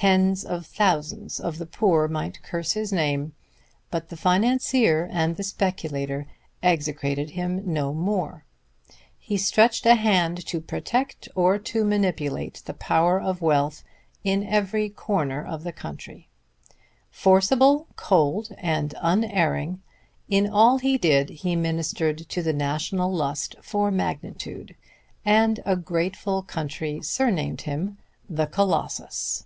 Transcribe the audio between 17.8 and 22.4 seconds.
cold and unerring, in all he did he ministered to